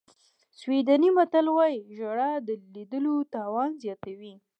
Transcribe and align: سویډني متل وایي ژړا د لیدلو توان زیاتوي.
سویډني 0.59 1.09
متل 1.17 1.45
وایي 1.57 1.79
ژړا 1.97 2.31
د 2.47 2.49
لیدلو 2.73 3.15
توان 3.33 3.71
زیاتوي. 3.83 4.33